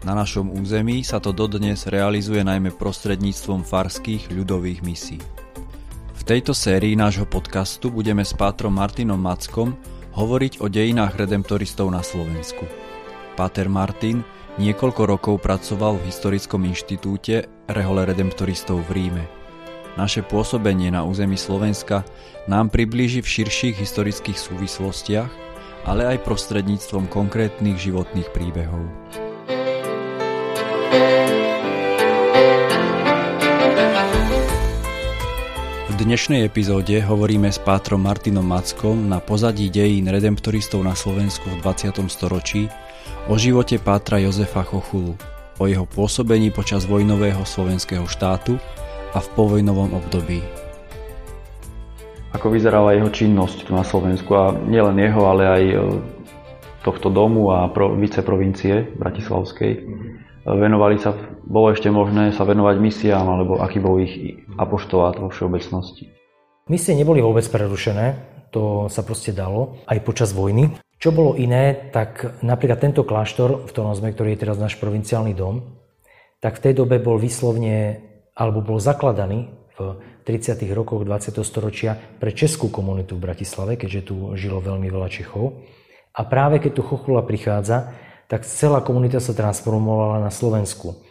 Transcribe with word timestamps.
Na 0.00 0.16
našom 0.16 0.48
území 0.48 1.04
sa 1.04 1.20
to 1.20 1.28
dodnes 1.36 1.84
realizuje 1.84 2.40
najmä 2.40 2.72
prostredníctvom 2.72 3.68
farských 3.68 4.32
ľudových 4.32 4.80
misí. 4.80 5.20
V 6.16 6.22
tejto 6.24 6.56
sérii 6.56 6.96
nášho 6.96 7.28
podcastu 7.28 7.92
budeme 7.92 8.24
s 8.24 8.32
pátrom 8.32 8.72
Martinom 8.72 9.20
Mackom 9.20 9.76
hovoriť 10.16 10.64
o 10.64 10.72
dejinách 10.72 11.20
redemptoristov 11.20 11.92
na 11.92 12.00
Slovensku. 12.00 12.64
Páter 13.36 13.68
Martin 13.68 14.24
niekoľko 14.56 15.02
rokov 15.04 15.34
pracoval 15.44 16.00
v 16.00 16.08
Historickom 16.08 16.64
inštitúte 16.64 17.44
Rehole 17.68 18.08
redemptoristov 18.08 18.80
v 18.88 19.04
Ríme. 19.04 19.24
Naše 20.00 20.24
pôsobenie 20.24 20.88
na 20.88 21.04
území 21.04 21.36
Slovenska 21.36 22.08
nám 22.48 22.72
priblíži 22.72 23.20
v 23.20 23.32
širších 23.36 23.76
historických 23.76 24.38
súvislostiach, 24.38 25.32
ale 25.84 26.16
aj 26.16 26.24
prostredníctvom 26.24 27.08
konkrétnych 27.12 27.76
životných 27.76 28.28
príbehov. 28.32 28.84
V 30.90 30.96
dnešnej 35.94 36.42
epizóde 36.42 36.98
hovoríme 36.98 37.46
s 37.46 37.62
pátrom 37.62 38.02
Martinom 38.02 38.42
Mackom 38.42 39.06
na 39.06 39.22
pozadí 39.22 39.70
dejín 39.70 40.10
redemptoristov 40.10 40.82
na 40.82 40.98
Slovensku 40.98 41.46
v 41.46 41.62
20. 41.62 41.94
storočí 42.10 42.66
o 43.30 43.38
živote 43.38 43.78
pátra 43.78 44.18
Jozefa 44.18 44.66
Chochulu, 44.66 45.14
o 45.62 45.64
jeho 45.70 45.86
pôsobení 45.86 46.50
počas 46.50 46.90
vojnového 46.90 47.46
slovenského 47.46 48.10
štátu 48.10 48.58
a 49.14 49.22
v 49.22 49.28
povojnovom 49.38 49.94
období. 49.94 50.42
Ako 52.34 52.50
vyzerala 52.50 52.98
jeho 52.98 53.14
činnosť 53.14 53.70
tu 53.70 53.78
na 53.78 53.86
Slovensku 53.86 54.34
a 54.34 54.58
nielen 54.58 54.98
jeho, 54.98 55.22
ale 55.22 55.46
aj 55.46 55.62
e, 55.70 56.02
tohto 56.82 57.14
domu 57.14 57.54
a 57.54 57.70
pro, 57.70 57.94
viceprovincie 57.94 58.90
Bratislavskej. 58.98 59.86
Mm-hmm 59.86 60.29
venovali 60.58 60.98
sa, 60.98 61.14
bolo 61.46 61.70
ešte 61.70 61.92
možné 61.92 62.34
sa 62.34 62.42
venovať 62.42 62.76
misiám, 62.80 63.26
alebo 63.26 63.60
aký 63.62 63.78
bol 63.78 64.00
ich 64.02 64.42
apoštolát 64.58 65.18
vo 65.20 65.30
všeobecnosti. 65.30 66.10
Misie 66.70 66.94
neboli 66.94 67.18
vôbec 67.18 67.42
prerušené, 67.50 68.14
to 68.54 68.86
sa 68.90 69.02
proste 69.02 69.34
dalo, 69.34 69.82
aj 69.86 69.98
počas 70.06 70.30
vojny. 70.34 70.74
Čo 71.00 71.10
bolo 71.14 71.34
iné, 71.34 71.90
tak 71.90 72.42
napríklad 72.44 72.78
tento 72.78 73.02
kláštor, 73.06 73.66
v 73.66 73.70
ktorom 73.72 73.94
sme, 73.96 74.12
ktorý 74.12 74.36
je 74.36 74.42
teraz 74.42 74.60
náš 74.60 74.76
provinciálny 74.76 75.32
dom, 75.32 75.80
tak 76.38 76.60
v 76.60 76.70
tej 76.70 76.74
dobe 76.78 77.00
bol 77.00 77.16
vyslovne, 77.16 78.04
alebo 78.36 78.60
bol 78.60 78.78
zakladaný 78.78 79.48
v 79.78 79.98
30. 80.28 80.60
rokoch 80.76 81.02
20. 81.02 81.40
storočia 81.40 81.96
pre 81.96 82.36
českú 82.36 82.68
komunitu 82.68 83.16
v 83.16 83.24
Bratislave, 83.26 83.80
keďže 83.80 84.12
tu 84.12 84.14
žilo 84.36 84.60
veľmi 84.60 84.86
veľa 84.92 85.08
Čechov. 85.08 85.64
A 86.14 86.26
práve 86.26 86.60
keď 86.60 86.72
tu 86.76 86.82
Chochula 86.84 87.24
prichádza, 87.24 87.96
tak 88.30 88.46
celá 88.46 88.78
komunita 88.78 89.18
sa 89.18 89.34
transformovala 89.34 90.22
na 90.22 90.30
Slovensku. 90.30 91.02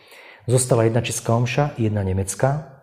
Zostala 0.48 0.88
jedna 0.88 1.04
česká 1.04 1.36
omša, 1.36 1.76
jedna 1.76 2.00
nemecká 2.00 2.80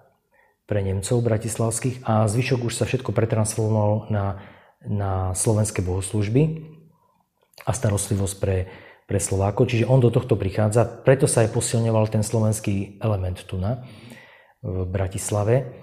pre 0.69 0.85
Nemcov 0.85 1.25
bratislavských 1.25 2.05
a 2.05 2.29
zvyšok 2.29 2.69
už 2.69 2.75
sa 2.77 2.85
všetko 2.85 3.17
pretransformovalo 3.17 4.13
na, 4.13 4.45
na 4.85 5.33
slovenské 5.33 5.81
bohoslužby 5.81 6.69
a 7.65 7.73
starostlivosť 7.73 8.37
pre, 8.37 8.69
pre 9.09 9.17
Slovákov. 9.17 9.73
Čiže 9.73 9.89
on 9.89 10.05
do 10.05 10.13
tohto 10.13 10.37
prichádza, 10.37 10.85
preto 10.85 11.25
sa 11.25 11.49
aj 11.49 11.57
posilňoval 11.57 12.13
ten 12.13 12.21
slovenský 12.21 13.01
element 13.01 13.41
tu 13.49 13.57
na, 13.57 13.89
v 14.61 14.85
Bratislave. 14.85 15.81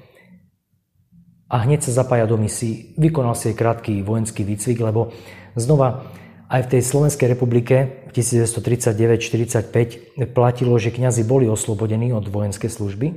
A 1.50 1.66
hneď 1.66 1.90
sa 1.90 2.06
zapája 2.06 2.30
do 2.30 2.38
misií, 2.38 2.94
vykonal 3.02 3.34
si 3.34 3.50
aj 3.50 3.58
krátky 3.58 4.06
vojenský 4.06 4.46
výcvik, 4.46 4.78
lebo 4.78 5.10
znova 5.58 6.06
aj 6.54 6.70
v 6.70 6.72
tej 6.78 6.82
Slovenskej 6.86 7.34
republike 7.34 8.06
v 8.06 8.12
1939-45 8.14 10.30
platilo, 10.38 10.78
že 10.78 10.94
kňazi 10.94 11.26
boli 11.26 11.50
oslobodení 11.50 12.14
od 12.14 12.30
vojenskej 12.30 12.70
služby 12.70 13.08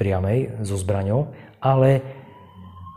priamej 0.00 0.64
so 0.64 0.80
zbraňou, 0.80 1.28
ale 1.60 2.00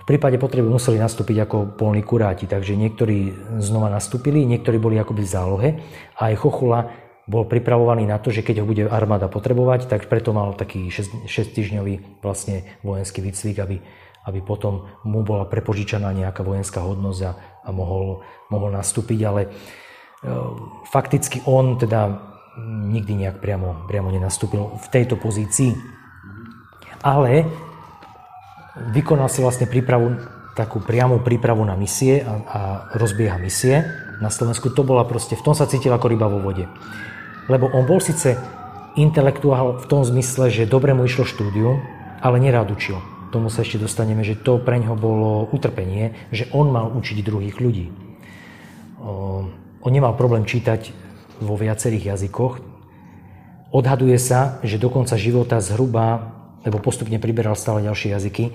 v 0.03 0.05
prípade 0.07 0.39
potreby 0.39 0.71
museli 0.71 1.03
nastúpiť 1.03 1.37
ako 1.43 1.75
polní 1.75 1.99
kuráti, 1.99 2.47
takže 2.47 2.79
niektorí 2.79 3.35
znova 3.59 3.91
nastúpili, 3.91 4.47
niektorí 4.47 4.79
boli 4.79 4.95
akoby 4.95 5.23
v 5.23 5.31
zálohe 5.31 5.69
a 6.15 6.31
aj 6.31 6.35
Chochula 6.39 7.03
bol 7.27 7.47
pripravovaný 7.47 8.07
na 8.07 8.19
to, 8.19 8.31
že 8.31 8.43
keď 8.43 8.63
ho 8.63 8.65
bude 8.67 8.87
armáda 8.87 9.27
potrebovať, 9.31 9.87
tak 9.87 10.11
preto 10.11 10.35
mal 10.35 10.53
taký 10.55 10.91
6-týždňový 11.27 12.23
vlastne 12.23 12.63
vojenský 12.83 13.23
výcvik, 13.23 13.59
aby, 13.63 13.79
aby 14.27 14.39
potom 14.43 14.87
mu 15.07 15.23
bola 15.23 15.47
prepožičaná 15.47 16.11
nejaká 16.11 16.43
vojenská 16.43 16.83
hodnosť 16.83 17.21
a 17.23 17.31
a 17.63 17.69
mohol, 17.71 18.21
mohol 18.51 18.69
nastúpiť, 18.75 19.19
ale 19.23 19.41
e, 19.47 19.49
fakticky 20.91 21.41
on 21.47 21.79
teda 21.79 22.31
nikdy 22.63 23.25
nejak 23.25 23.41
priamo, 23.41 23.87
priamo 23.89 24.13
nenastúpil 24.13 24.77
v 24.77 24.87
tejto 24.93 25.17
pozícii. 25.17 25.73
Ale 27.01 27.49
vykonal 28.93 29.27
si 29.27 29.41
vlastne 29.41 29.65
prípravu, 29.65 30.21
takú 30.53 30.77
priamú 30.79 31.19
prípravu 31.25 31.65
na 31.65 31.73
misie 31.73 32.21
a, 32.21 32.33
a 32.45 32.59
rozbieha 32.93 33.41
misie 33.41 33.83
na 34.21 34.29
Slovensku. 34.29 34.69
To 34.71 34.85
bola 34.85 35.03
proste, 35.03 35.33
v 35.33 35.43
tom 35.43 35.57
sa 35.57 35.65
cítil 35.65 35.91
ako 35.91 36.13
ryba 36.13 36.29
vo 36.29 36.39
vode. 36.39 36.69
Lebo 37.49 37.67
on 37.73 37.83
bol 37.89 37.99
síce 37.99 38.37
intelektuál 38.93 39.81
v 39.81 39.85
tom 39.89 40.05
zmysle, 40.05 40.53
že 40.53 40.69
dobre 40.69 40.93
mu 40.93 41.03
išlo 41.03 41.25
štúdium, 41.25 41.81
ale 42.21 42.37
nerád 42.39 42.71
učil 42.71 43.12
tomu 43.33 43.49
sa 43.49 43.65
ešte 43.65 43.81
dostaneme, 43.81 44.21
že 44.21 44.37
to 44.37 44.61
pre 44.61 44.77
ňo 44.77 44.93
bolo 44.93 45.49
utrpenie, 45.49 46.13
že 46.29 46.45
on 46.53 46.69
mal 46.69 46.93
učiť 46.93 47.25
druhých 47.25 47.57
ľudí. 47.57 47.89
On 49.83 49.89
nemal 49.89 50.13
problém 50.13 50.45
čítať 50.45 50.93
vo 51.41 51.57
viacerých 51.57 52.13
jazykoch. 52.13 52.61
Odhaduje 53.73 54.21
sa, 54.21 54.61
že 54.61 54.77
do 54.77 54.93
konca 54.93 55.17
života 55.17 55.57
zhruba, 55.57 56.37
lebo 56.61 56.77
postupne 56.77 57.17
priberal 57.17 57.57
stále 57.57 57.81
ďalšie 57.81 58.13
jazyky, 58.13 58.53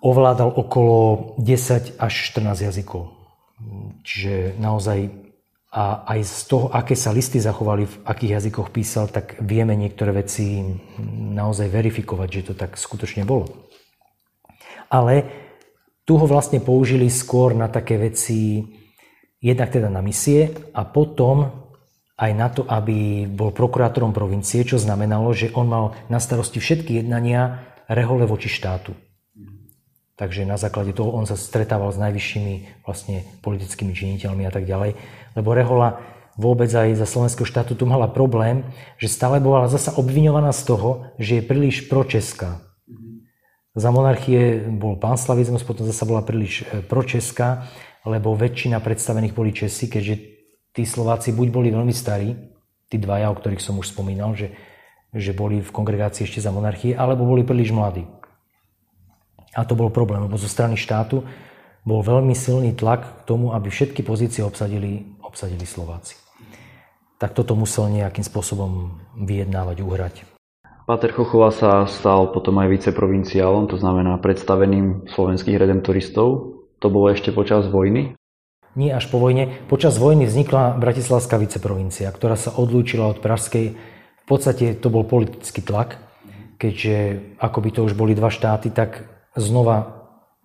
ovládal 0.00 0.56
okolo 0.56 1.36
10 1.36 2.00
až 2.00 2.12
14 2.32 2.66
jazykov. 2.72 3.12
Čiže 4.02 4.56
naozaj 4.56 5.25
a 5.76 6.08
aj 6.08 6.20
z 6.24 6.40
toho, 6.48 6.66
aké 6.72 6.96
sa 6.96 7.12
listy 7.12 7.36
zachovali, 7.36 7.84
v 7.84 7.96
akých 8.08 8.40
jazykoch 8.40 8.72
písal, 8.72 9.12
tak 9.12 9.36
vieme 9.44 9.76
niektoré 9.76 10.08
veci 10.16 10.64
naozaj 11.36 11.68
verifikovať, 11.68 12.28
že 12.32 12.42
to 12.48 12.54
tak 12.56 12.80
skutočne 12.80 13.28
bolo. 13.28 13.68
Ale 14.88 15.28
tu 16.08 16.16
ho 16.16 16.24
vlastne 16.24 16.64
použili 16.64 17.12
skôr 17.12 17.52
na 17.52 17.68
také 17.68 18.00
veci, 18.00 18.64
jednak 19.36 19.68
teda 19.68 19.92
na 19.92 20.00
misie 20.00 20.48
a 20.72 20.88
potom 20.88 21.68
aj 22.16 22.32
na 22.32 22.48
to, 22.48 22.64
aby 22.64 23.28
bol 23.28 23.52
prokurátorom 23.52 24.16
provincie, 24.16 24.64
čo 24.64 24.80
znamenalo, 24.80 25.36
že 25.36 25.52
on 25.52 25.68
mal 25.68 25.92
na 26.08 26.16
starosti 26.16 26.56
všetky 26.56 27.04
jednania 27.04 27.60
rehole 27.84 28.24
voči 28.24 28.48
štátu. 28.48 28.96
Takže 30.16 30.48
na 30.48 30.56
základe 30.56 30.96
toho 30.96 31.12
on 31.12 31.28
sa 31.28 31.36
stretával 31.36 31.92
s 31.92 32.00
najvyššími 32.00 32.84
vlastne 32.88 33.28
politickými 33.44 33.92
činiteľmi 33.92 34.48
a 34.48 34.52
tak 34.52 34.64
ďalej. 34.64 34.96
Lebo 35.36 35.52
Rehola 35.52 36.00
vôbec 36.40 36.72
aj 36.72 36.96
za 36.96 37.04
slovenského 37.04 37.44
štátu 37.44 37.76
tu 37.76 37.84
mala 37.84 38.08
problém, 38.08 38.64
že 38.96 39.12
stále 39.12 39.44
bola 39.44 39.68
zasa 39.68 39.92
obviňovaná 39.92 40.56
z 40.56 40.62
toho, 40.72 40.88
že 41.20 41.40
je 41.40 41.42
príliš 41.44 41.88
pročeská. 41.92 42.64
Za 43.76 43.92
monarchie 43.92 44.64
bol 44.72 44.96
panslavizmus, 44.96 45.60
potom 45.60 45.84
zasa 45.84 46.08
bola 46.08 46.24
príliš 46.24 46.64
e, 46.64 46.80
pročeská, 46.80 47.68
lebo 48.08 48.32
väčšina 48.32 48.80
predstavených 48.80 49.36
boli 49.36 49.52
Česi, 49.52 49.92
keďže 49.92 50.14
tí 50.72 50.88
Slováci 50.88 51.36
buď 51.36 51.48
boli 51.52 51.68
veľmi 51.68 51.92
starí, 51.92 52.32
tí 52.88 52.96
dvaja, 52.96 53.28
o 53.28 53.36
ktorých 53.36 53.60
som 53.60 53.76
už 53.76 53.92
spomínal, 53.92 54.32
že, 54.32 54.56
že 55.12 55.36
boli 55.36 55.60
v 55.60 55.74
kongregácii 55.76 56.24
ešte 56.24 56.40
za 56.40 56.48
monarchie, 56.56 56.96
alebo 56.96 57.28
boli 57.28 57.44
príliš 57.44 57.76
mladí. 57.76 58.08
A 59.56 59.64
to 59.64 59.72
bol 59.72 59.88
problém, 59.88 60.20
lebo 60.20 60.36
zo 60.36 60.46
strany 60.46 60.76
štátu 60.76 61.24
bol 61.86 62.04
veľmi 62.04 62.36
silný 62.36 62.76
tlak 62.76 63.02
k 63.02 63.20
tomu, 63.24 63.56
aby 63.56 63.72
všetky 63.72 64.04
pozície 64.04 64.44
obsadili, 64.44 65.16
obsadili 65.24 65.64
Slováci. 65.64 66.20
Tak 67.16 67.32
toto 67.32 67.56
musel 67.56 67.88
nejakým 67.88 68.20
spôsobom 68.20 69.00
vyjednávať, 69.16 69.76
uhrať. 69.80 70.14
Páter 70.84 71.10
Chochova 71.10 71.50
sa 71.50 71.88
stal 71.88 72.30
potom 72.30 72.60
aj 72.60 72.68
viceprovinciálom, 72.70 73.66
to 73.66 73.80
znamená 73.80 74.20
predstaveným 74.20 75.08
slovenských 75.08 75.56
redemptoristov. 75.56 76.60
To 76.78 76.86
bolo 76.92 77.08
ešte 77.08 77.32
počas 77.32 77.64
vojny? 77.66 78.12
Nie 78.76 78.92
až 78.92 79.08
po 79.08 79.16
vojne. 79.16 79.64
Počas 79.72 79.96
vojny 79.96 80.28
vznikla 80.28 80.76
Bratislavská 80.76 81.40
viceprovincia, 81.40 82.12
ktorá 82.12 82.36
sa 82.36 82.52
odlúčila 82.52 83.08
od 83.08 83.24
Pražskej 83.24 83.96
v 84.26 84.34
podstate 84.34 84.74
to 84.74 84.90
bol 84.90 85.06
politický 85.06 85.62
tlak, 85.62 86.02
keďže 86.58 87.22
ako 87.38 87.58
by 87.62 87.70
to 87.70 87.80
už 87.86 87.94
boli 87.94 88.10
dva 88.18 88.26
štáty, 88.26 88.74
tak 88.74 89.06
znova 89.36 89.96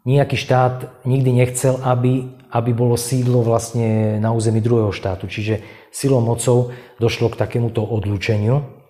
nejaký 0.06 0.38
štát 0.38 1.06
nikdy 1.06 1.32
nechcel, 1.32 1.78
aby, 1.82 2.28
aby 2.50 2.72
bolo 2.74 2.98
sídlo 2.98 3.46
vlastne 3.46 4.18
na 4.18 4.34
území 4.34 4.60
druhého 4.60 4.94
štátu. 4.94 5.30
Čiže 5.30 5.62
silou 5.94 6.22
mocou 6.22 6.74
došlo 6.98 7.30
k 7.32 7.40
takémuto 7.40 7.86
odlúčeniu 7.86 8.82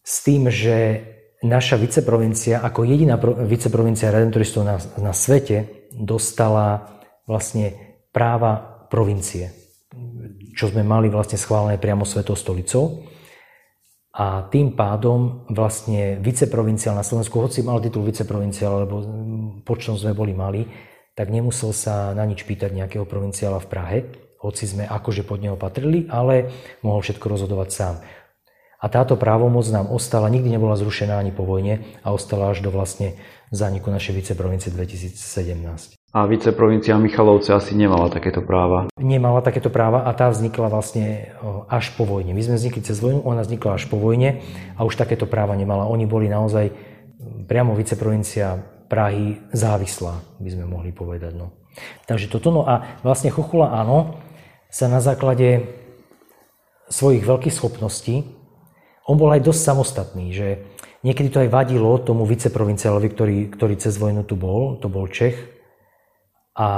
s 0.00 0.26
tým, 0.26 0.50
že 0.50 1.06
naša 1.40 1.76
viceprovincia, 1.80 2.60
ako 2.60 2.84
jediná 2.84 3.16
viceprovincia 3.46 4.12
redemptoristov 4.12 4.62
na, 4.66 4.76
na 5.00 5.12
svete, 5.14 5.88
dostala 5.94 6.98
vlastne 7.24 7.98
práva 8.10 8.86
provincie, 8.90 9.54
čo 10.58 10.68
sme 10.68 10.82
mali 10.82 11.06
vlastne 11.08 11.38
schválené 11.38 11.78
priamo 11.78 12.02
Svetou 12.02 12.34
stolicou. 12.34 13.06
A 14.10 14.50
tým 14.50 14.74
pádom 14.74 15.46
vlastne 15.54 16.18
viceprovinciál 16.18 16.98
na 16.98 17.06
Slovensku, 17.06 17.38
hoci 17.38 17.62
mal 17.62 17.78
titul 17.78 18.02
viceprovinciál, 18.02 18.82
lebo 18.82 18.96
počtom 19.62 19.94
sme 19.94 20.18
boli 20.18 20.34
mali, 20.34 20.66
tak 21.14 21.30
nemusel 21.30 21.70
sa 21.70 22.10
na 22.10 22.26
nič 22.26 22.42
pýtať 22.42 22.74
nejakého 22.74 23.06
provinciála 23.06 23.62
v 23.62 23.70
Prahe, 23.70 23.98
hoci 24.42 24.66
sme 24.66 24.88
akože 24.88 25.22
pod 25.22 25.38
neho 25.38 25.54
patrili, 25.54 26.10
ale 26.10 26.50
mohol 26.82 27.04
všetko 27.06 27.26
rozhodovať 27.28 27.68
sám. 27.70 27.94
A 28.80 28.88
táto 28.88 29.20
právomoc 29.20 29.68
nám 29.68 29.92
ostala, 29.92 30.32
nikdy 30.32 30.56
nebola 30.56 30.72
zrušená 30.80 31.20
ani 31.20 31.36
po 31.36 31.44
vojne 31.44 31.84
a 32.00 32.16
ostala 32.16 32.48
až 32.48 32.64
do 32.64 32.72
vlastne 32.72 33.20
zániku 33.52 33.92
našej 33.92 34.16
viceprovincie 34.16 34.72
2017. 34.72 35.99
A 36.10 36.26
viceprovincia 36.26 36.98
Michalovce 36.98 37.54
asi 37.54 37.78
nemala 37.78 38.10
takéto 38.10 38.42
práva. 38.42 38.90
Nemala 38.98 39.46
takéto 39.46 39.70
práva 39.70 40.02
a 40.02 40.10
tá 40.10 40.26
vznikla 40.26 40.66
vlastne 40.66 41.30
až 41.70 41.94
po 41.94 42.02
vojne. 42.02 42.34
My 42.34 42.42
sme 42.42 42.58
vznikli 42.58 42.82
cez 42.82 42.98
vojnu, 42.98 43.22
ona 43.22 43.46
vznikla 43.46 43.78
až 43.78 43.86
po 43.86 43.94
vojne 43.94 44.42
a 44.74 44.82
už 44.82 44.98
takéto 44.98 45.30
práva 45.30 45.54
nemala. 45.54 45.86
Oni 45.86 46.10
boli 46.10 46.26
naozaj 46.26 46.74
priamo 47.46 47.78
viceprovincia 47.78 48.58
Prahy 48.90 49.38
závislá, 49.54 50.18
by 50.42 50.50
sme 50.50 50.66
mohli 50.66 50.90
povedať. 50.90 51.30
No. 51.38 51.54
Takže 52.10 52.26
toto, 52.26 52.50
no 52.50 52.66
a 52.66 52.98
vlastne 53.06 53.30
Chochula 53.30 53.70
áno, 53.70 54.18
sa 54.66 54.90
na 54.90 54.98
základe 54.98 55.70
svojich 56.90 57.22
veľkých 57.22 57.54
schopností, 57.54 58.26
on 59.06 59.14
bol 59.14 59.30
aj 59.30 59.46
dosť 59.46 59.62
samostatný, 59.62 60.34
že 60.34 60.66
niekedy 61.06 61.30
to 61.30 61.38
aj 61.46 61.54
vadilo 61.54 62.02
tomu 62.02 62.26
viceprovinciálovi, 62.26 63.08
ktorý, 63.14 63.38
ktorý 63.54 63.74
cez 63.78 63.94
vojnu 63.94 64.26
tu 64.26 64.34
bol, 64.34 64.74
to 64.82 64.90
bol 64.90 65.06
Čech, 65.06 65.59
a 66.60 66.68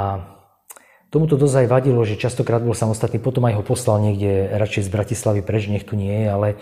tomu 1.11 1.27
to 1.27 1.35
dosť 1.35 1.67
aj 1.67 1.69
vadilo, 1.69 2.07
že 2.07 2.15
častokrát 2.15 2.63
bol 2.63 2.73
samostatný, 2.73 3.19
potom 3.19 3.51
aj 3.51 3.59
ho 3.59 3.65
poslal 3.67 3.99
niekde 3.99 4.55
radšej 4.55 4.87
z 4.87 4.91
Bratislavy 4.95 5.41
preč, 5.43 5.67
nech 5.67 5.83
tu 5.83 5.99
nie 5.99 6.23
je, 6.23 6.27
ale 6.31 6.49
e, 6.55 6.57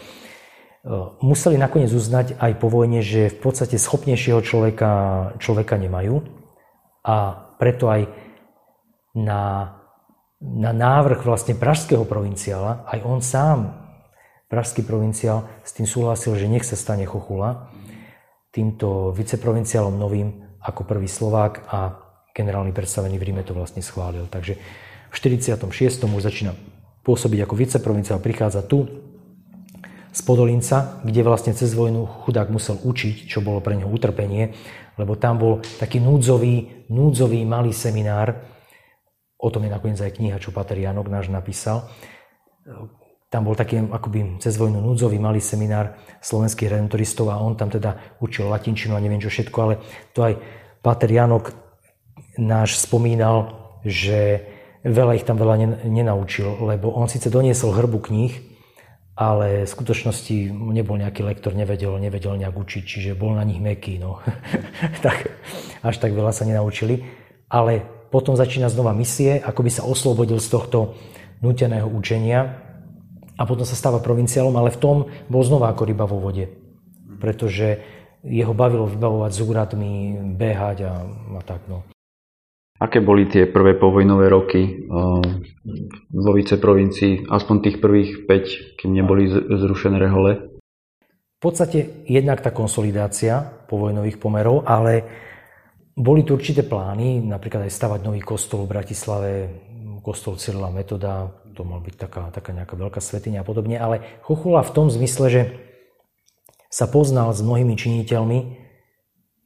museli 1.20 1.60
nakoniec 1.60 1.92
uznať 1.92 2.40
aj 2.40 2.52
po 2.56 2.72
vojne, 2.72 3.04
že 3.04 3.28
v 3.28 3.38
podstate 3.44 3.76
schopnejšieho 3.76 4.40
človeka, 4.40 4.90
človeka 5.36 5.76
nemajú. 5.76 6.24
A 7.04 7.46
preto 7.60 7.92
aj 7.92 8.08
na, 9.14 9.76
na 10.40 10.72
návrh 10.72 11.22
vlastne 11.22 11.54
pražského 11.54 12.08
provinciála, 12.08 12.88
aj 12.88 12.98
on 13.04 13.20
sám, 13.20 13.58
pražský 14.50 14.82
provinciál, 14.82 15.46
s 15.62 15.76
tým 15.76 15.86
súhlasil, 15.86 16.34
že 16.34 16.50
nech 16.50 16.66
sa 16.66 16.74
stane 16.74 17.06
Chochula 17.06 17.70
týmto 18.50 19.14
viceprovinciálom 19.14 19.94
novým 19.94 20.58
ako 20.58 20.82
prvý 20.82 21.06
Slovák 21.06 21.70
a 21.70 22.09
generálny 22.36 22.70
predstavený 22.70 23.18
v 23.18 23.26
Ríme 23.30 23.42
to 23.42 23.56
vlastne 23.56 23.82
schválil. 23.82 24.26
Takže 24.30 24.56
v 25.10 25.14
46. 25.14 25.58
už 26.06 26.22
začína 26.22 26.54
pôsobiť 27.02 27.48
ako 27.48 27.54
viceprovinciál, 27.56 28.22
prichádza 28.22 28.62
tu 28.62 28.86
z 30.10 30.20
Podolinca, 30.26 31.00
kde 31.06 31.22
vlastne 31.22 31.54
cez 31.54 31.70
vojnu 31.70 32.26
chudák 32.26 32.50
musel 32.50 32.78
učiť, 32.82 33.30
čo 33.30 33.38
bolo 33.42 33.62
pre 33.62 33.78
neho 33.78 33.86
utrpenie, 33.86 34.54
lebo 34.98 35.14
tam 35.14 35.38
bol 35.38 35.62
taký 35.78 36.02
núdzový, 36.02 36.86
núdzový 36.90 37.46
malý 37.46 37.70
seminár, 37.70 38.34
o 39.38 39.48
tom 39.48 39.64
je 39.64 39.70
nakoniec 39.72 39.98
aj 40.02 40.18
kniha, 40.18 40.42
čo 40.42 40.52
Pater 40.52 40.76
Janok 40.76 41.08
náš 41.08 41.32
napísal. 41.32 41.88
Tam 43.30 43.46
bol 43.46 43.54
taký 43.54 43.78
akoby 43.78 44.42
cez 44.42 44.58
vojnu 44.58 44.82
núdzový 44.82 45.16
malý 45.22 45.38
seminár 45.38 45.94
slovenských 46.18 46.74
redemptoristov 46.74 47.30
a 47.30 47.38
on 47.38 47.54
tam 47.54 47.70
teda 47.70 48.18
učil 48.20 48.50
latinčinu 48.50 48.98
a 48.98 49.00
neviem 49.00 49.22
čo 49.22 49.30
všetko, 49.30 49.58
ale 49.62 49.74
to 50.10 50.26
aj 50.26 50.34
Pater 50.82 51.08
Janok 51.08 51.69
náš 52.40 52.80
spomínal, 52.80 53.52
že 53.84 54.48
veľa 54.80 55.20
ich 55.20 55.28
tam 55.28 55.36
veľa 55.36 55.84
nenaučil, 55.84 56.64
lebo 56.64 56.88
on 56.96 57.06
síce 57.06 57.28
doniesol 57.28 57.76
hrbu 57.76 58.00
kníh, 58.00 58.32
ale 59.20 59.68
v 59.68 59.72
skutočnosti 59.72 60.48
nebol 60.72 60.96
nejaký 60.96 61.20
lektor, 61.20 61.52
nevedel, 61.52 62.00
nevedel 62.00 62.40
nejak 62.40 62.56
učiť, 62.56 62.82
čiže 62.88 63.18
bol 63.20 63.36
na 63.36 63.44
nich 63.44 63.60
meký, 63.60 64.00
no. 64.00 64.24
tak, 65.04 65.28
až 65.84 65.96
tak 66.00 66.16
veľa 66.16 66.32
sa 66.32 66.48
nenaučili. 66.48 67.04
Ale 67.52 67.84
potom 68.08 68.32
začína 68.32 68.72
znova 68.72 68.96
misie, 68.96 69.36
ako 69.36 69.60
by 69.60 69.70
sa 69.70 69.84
oslobodil 69.84 70.40
z 70.40 70.48
tohto 70.48 70.96
nuteného 71.44 71.84
učenia 71.84 72.64
a 73.36 73.42
potom 73.44 73.68
sa 73.68 73.76
stáva 73.76 74.00
provinciálom, 74.00 74.56
ale 74.56 74.72
v 74.72 74.80
tom 74.80 74.96
bol 75.28 75.44
znova 75.44 75.68
ako 75.68 75.82
ryba 75.84 76.08
vo 76.08 76.16
vode. 76.16 76.48
Pretože 77.20 77.80
jeho 78.24 78.52
bavilo 78.56 78.88
vybavovať 78.88 79.30
s 79.32 79.40
úradmi, 79.44 79.92
behať 80.36 80.78
a, 80.88 80.94
a 81.36 81.40
tak. 81.44 81.68
No. 81.68 81.84
Aké 82.80 83.04
boli 83.04 83.28
tie 83.28 83.44
prvé 83.44 83.76
povojnové 83.76 84.32
roky 84.32 84.88
vo 86.08 86.30
viceprovincii, 86.32 87.28
aspoň 87.28 87.56
tých 87.60 87.76
prvých 87.76 88.24
5, 88.24 88.80
kým 88.80 88.96
neboli 88.96 89.28
zrušené 89.28 90.00
rehole? 90.00 90.56
V 91.36 91.40
podstate 91.44 92.08
jednak 92.08 92.40
tá 92.40 92.56
konsolidácia 92.56 93.44
povojnových 93.68 94.16
pomerov, 94.16 94.64
ale 94.64 95.04
boli 95.92 96.24
tu 96.24 96.32
určité 96.40 96.64
plány, 96.64 97.20
napríklad 97.20 97.68
aj 97.68 97.76
stavať 97.76 98.00
nový 98.00 98.24
kostol 98.24 98.64
v 98.64 98.72
Bratislave, 98.72 99.32
kostol 100.00 100.40
Cyrila 100.40 100.72
Metoda, 100.72 101.28
to 101.52 101.60
mal 101.60 101.84
byť 101.84 101.94
taká, 102.00 102.32
taká 102.32 102.56
nejaká 102.56 102.80
veľká 102.80 103.04
svetiňa 103.04 103.44
a 103.44 103.48
podobne, 103.48 103.76
ale 103.76 104.24
Chochula 104.24 104.64
v 104.64 104.72
tom 104.72 104.88
zmysle, 104.88 105.26
že 105.28 105.42
sa 106.72 106.88
poznal 106.88 107.36
s 107.36 107.44
mnohými 107.44 107.76
činiteľmi, 107.76 108.56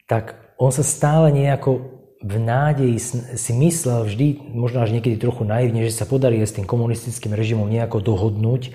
tak 0.07 0.39
on 0.55 0.71
sa 0.71 0.87
stále 0.87 1.35
nejako 1.35 2.04
v 2.25 2.37
nádeji 2.41 2.97
si 3.37 3.53
myslel 3.53 4.09
vždy, 4.09 4.57
možno 4.57 4.81
až 4.81 4.97
niekedy 4.97 5.21
trochu 5.21 5.45
naivne, 5.45 5.85
že 5.85 5.93
sa 5.93 6.09
podarí 6.09 6.41
s 6.41 6.57
tým 6.57 6.65
komunistickým 6.65 7.37
režimom 7.37 7.69
nejako 7.69 8.01
dohodnúť, 8.01 8.73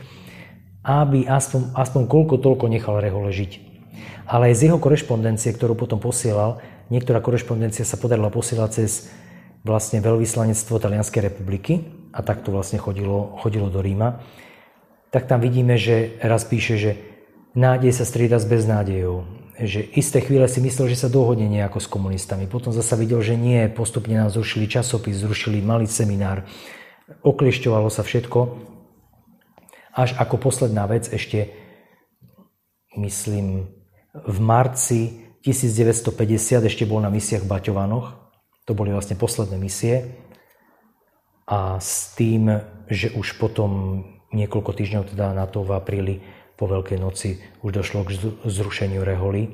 aby 0.85 1.25
aspoň, 1.25 1.73
aspoň 1.73 2.01
koľko 2.05 2.35
toľko 2.37 2.65
nechal 2.69 3.01
Rehole 3.01 3.33
žiť. 3.33 3.51
Ale 4.29 4.53
aj 4.53 4.55
z 4.61 4.61
jeho 4.69 4.77
korešpondencie, 4.77 5.49
ktorú 5.57 5.73
potom 5.73 5.97
posielal, 5.97 6.61
niektorá 6.93 7.25
korešpondencia 7.25 7.89
sa 7.89 7.97
podarila 7.97 8.29
posielať 8.29 8.69
cez 8.69 9.09
vlastne 9.65 9.97
veľvyslanectvo 9.97 10.77
Talianskej 10.77 11.33
republiky 11.33 11.89
a 12.13 12.21
tak 12.21 12.45
to 12.45 12.53
vlastne 12.53 12.77
chodilo, 12.77 13.33
chodilo 13.41 13.73
do 13.73 13.81
Ríma, 13.81 14.21
tak 15.09 15.25
tam 15.25 15.41
vidíme, 15.41 15.73
že 15.73 16.21
raz 16.21 16.45
píše, 16.45 16.77
že 16.77 16.91
nádej 17.57 17.97
sa 17.97 18.05
strieda 18.05 18.37
s 18.37 18.45
beznádejou 18.45 19.25
že 19.59 19.83
isté 19.91 20.23
chvíle 20.23 20.47
si 20.47 20.63
myslel, 20.63 20.87
že 20.95 21.03
sa 21.03 21.11
dohodne 21.11 21.51
nejako 21.51 21.83
s 21.83 21.91
komunistami. 21.91 22.47
Potom 22.47 22.71
zasa 22.71 22.95
videl, 22.95 23.19
že 23.19 23.35
nie, 23.35 23.67
postupne 23.67 24.15
nám 24.15 24.31
zrušili 24.31 24.71
časopis, 24.71 25.19
zrušili 25.19 25.59
malý 25.59 25.83
seminár, 25.83 26.47
okliešťovalo 27.27 27.91
sa 27.91 28.07
všetko. 28.07 28.39
Až 29.99 30.15
ako 30.15 30.35
posledná 30.39 30.87
vec 30.87 31.11
ešte, 31.11 31.51
myslím, 32.95 33.67
v 34.15 34.37
marci 34.39 35.27
1950 35.43 36.63
ešte 36.63 36.83
bol 36.87 37.03
na 37.03 37.11
misiách 37.11 37.43
v 37.43 37.51
Baťovanoch. 37.51 38.07
To 38.63 38.71
boli 38.71 38.95
vlastne 38.95 39.19
posledné 39.19 39.59
misie. 39.59 40.23
A 41.49 41.81
s 41.81 42.15
tým, 42.15 42.47
že 42.87 43.11
už 43.11 43.41
potom 43.41 44.01
niekoľko 44.31 44.71
týždňov 44.71 45.03
teda 45.09 45.33
na 45.33 45.49
to 45.49 45.65
v 45.65 45.73
apríli 45.73 46.15
po 46.59 46.67
Veľkej 46.67 46.99
noci 46.99 47.39
už 47.63 47.71
došlo 47.79 48.03
k 48.03 48.19
zrušeniu 48.43 49.07
reholy. 49.07 49.47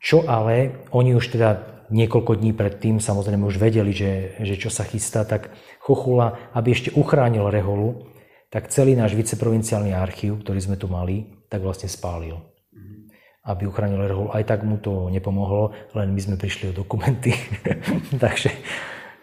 Čo 0.00 0.24
ale, 0.24 0.88
oni 0.96 1.12
už 1.12 1.36
teda 1.36 1.84
niekoľko 1.92 2.40
dní 2.40 2.56
predtým 2.56 2.96
samozrejme 3.04 3.44
už 3.44 3.60
vedeli, 3.60 3.92
že, 3.92 4.40
že 4.40 4.56
čo 4.56 4.72
sa 4.72 4.88
chystá, 4.88 5.28
tak 5.28 5.52
Chochula, 5.84 6.48
aby 6.56 6.72
ešte 6.72 6.96
uchránil 6.96 7.52
reholu, 7.52 8.08
tak 8.48 8.72
celý 8.72 8.96
náš 8.96 9.12
viceprovinciálny 9.12 9.92
archív, 9.92 10.40
ktorý 10.40 10.60
sme 10.64 10.76
tu 10.80 10.88
mali, 10.88 11.28
tak 11.52 11.60
vlastne 11.60 11.92
spálil. 11.92 12.40
Aby 13.44 13.68
uchránil 13.68 14.00
reholu. 14.08 14.28
Aj 14.32 14.44
tak 14.46 14.64
mu 14.64 14.80
to 14.80 15.12
nepomohlo, 15.12 15.76
len 15.92 16.16
my 16.16 16.20
sme 16.20 16.36
prišli 16.40 16.72
o 16.72 16.76
dokumenty. 16.76 17.36
Takže 18.22 18.48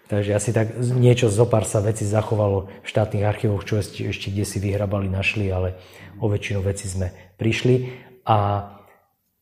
Takže 0.07 0.31
asi 0.31 0.55
tak 0.55 0.79
niečo 0.79 1.27
zo 1.27 1.43
pár 1.43 1.67
sa 1.67 1.83
veci 1.83 2.07
zachovalo 2.07 2.71
v 2.83 2.87
štátnych 2.87 3.27
archívoch, 3.27 3.67
čo 3.67 3.83
ešte, 3.83 4.07
ešte 4.07 4.31
kde 4.31 4.47
si 4.47 4.57
vyhrabali, 4.63 5.11
našli, 5.11 5.51
ale 5.51 5.75
o 6.23 6.31
väčšinu 6.31 6.63
veci 6.63 6.87
sme 6.87 7.35
prišli. 7.35 8.07
A 8.23 8.71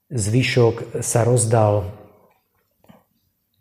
zvyšok 0.10 1.05
sa 1.05 1.22
rozdal 1.22 1.86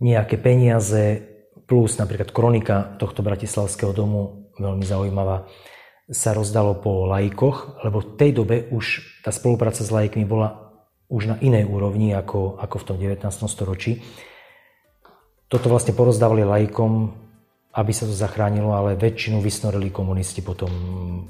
nejaké 0.00 0.40
peniaze, 0.40 1.20
plus 1.68 1.96
napríklad 2.00 2.32
kronika 2.32 2.96
tohto 2.96 3.20
bratislavského 3.20 3.92
domu, 3.92 4.52
veľmi 4.56 4.84
zaujímavá, 4.84 5.48
sa 6.08 6.36
rozdalo 6.36 6.76
po 6.76 7.08
lajkoch, 7.08 7.80
lebo 7.84 8.04
v 8.04 8.08
tej 8.20 8.30
dobe 8.36 8.56
už 8.68 9.00
tá 9.24 9.32
spolupráca 9.32 9.80
s 9.80 9.88
lajkmi 9.88 10.28
bola 10.28 10.76
už 11.08 11.32
na 11.32 11.36
inej 11.40 11.64
úrovni 11.68 12.12
ako, 12.12 12.60
ako 12.60 12.76
v 12.80 12.84
tom 12.84 12.96
19. 13.00 13.24
storočí. 13.48 14.04
Toto 15.54 15.70
vlastne 15.70 15.94
porozdávali 15.94 16.42
lajkom, 16.42 17.14
aby 17.78 17.92
sa 17.94 18.10
to 18.10 18.14
zachránilo, 18.14 18.74
ale 18.74 18.98
väčšinu 18.98 19.38
vysnorili 19.38 19.94
komunisti 19.94 20.42
potom 20.42 20.66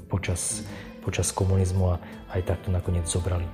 počas, 0.09 0.65
počas 1.05 1.29
komunizmu 1.29 1.93
a 1.93 2.01
aj 2.33 2.41
takto 2.41 2.73
nakoniec 2.73 3.05
zobrali. 3.05 3.45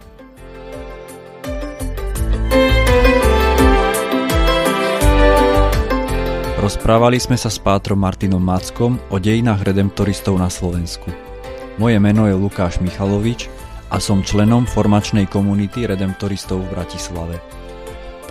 Rozprávali 6.55 7.19
sme 7.19 7.35
sa 7.35 7.51
s 7.51 7.59
pátrom 7.59 7.99
Martinom 7.99 8.39
Mackom 8.39 8.95
o 9.11 9.19
dejinách 9.19 9.67
redemptoristov 9.67 10.39
na 10.39 10.47
Slovensku. 10.47 11.11
Moje 11.83 11.99
meno 11.99 12.31
je 12.31 12.35
Lukáš 12.39 12.79
Michalovič 12.79 13.51
a 13.91 13.99
som 13.99 14.23
členom 14.23 14.63
formačnej 14.63 15.27
komunity 15.27 15.83
redemptoristov 15.83 16.63
v 16.63 16.79
Bratislave. 16.79 17.60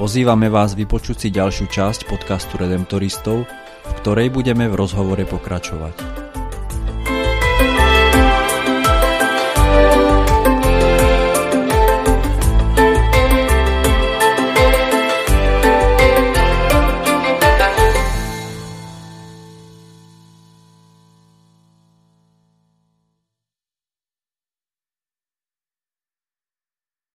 Pozývame 0.01 0.49
vás 0.49 0.73
vypočuť 0.73 1.17
si 1.21 1.29
ďalšiu 1.29 1.69
časť 1.69 2.09
podcastu 2.09 2.57
Redemptoristov, 2.57 3.45
v 3.85 3.93
ktorej 4.01 4.33
budeme 4.33 4.65
v 4.65 4.73
rozhovore 4.73 5.29
pokračovať. 5.29 6.40